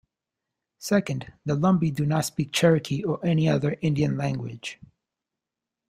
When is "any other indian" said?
3.23-4.17